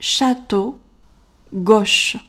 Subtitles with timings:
[0.00, 2.20] ，château，gauche。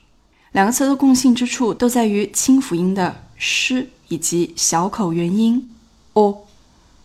[0.52, 5.70] 两个词的共性之处都在于清辅音的 sh 以及小口元音
[6.14, 6.48] o。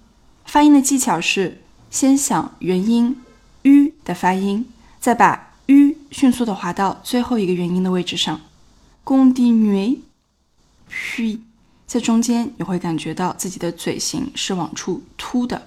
[0.44, 3.16] 发音的技巧是先想元音
[3.62, 8.38] u 的发音，再把 u 迅速的滑到最后一个元音的位置上
[9.06, 11.40] ，continuer，puis，
[11.86, 15.66] 在中间你会感觉到自己的嘴型是往出凸的。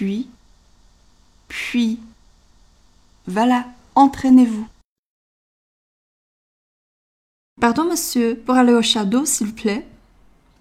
[0.00, 0.30] puis,
[1.46, 2.00] puis.
[3.26, 4.66] Voilà, entraînez-vous.
[7.60, 9.86] Pardon, monsieur, pour aller au château, s'il vous plaît.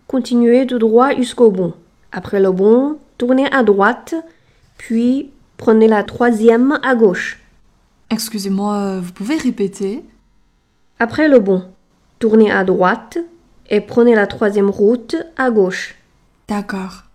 [0.07, 1.73] Continuez tout droit jusqu'au bon.
[2.11, 4.13] Après le bon, tournez à droite,
[4.77, 7.39] puis prenez la troisième à gauche.
[8.09, 10.03] Excusez-moi, vous pouvez répéter?
[10.99, 11.63] Après le bon,
[12.19, 13.17] tournez à droite
[13.69, 15.95] et prenez la troisième route à gauche.
[16.49, 17.08] D'accord.